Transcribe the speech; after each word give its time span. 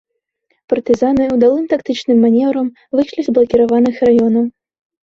Партызаны 0.73 1.27
ўдалым 1.35 1.65
тактычным 1.75 2.17
манеўрам 2.27 2.67
выйшлі 2.99 3.21
з 3.31 3.39
блакіраваных 3.39 3.95
раёнаў. 4.11 4.45